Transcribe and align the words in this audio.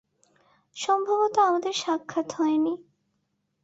সম্ভবত 0.75 1.35
আমাদের 1.39 1.73
সাক্ষাৎ 1.73 2.27
হয়নি। 2.33 2.73